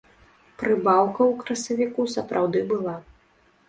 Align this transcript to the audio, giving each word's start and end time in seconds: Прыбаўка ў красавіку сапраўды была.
Прыбаўка 0.61 1.15
ў 1.15 1.45
красавіку 1.45 2.09
сапраўды 2.19 2.69
была. 2.77 3.01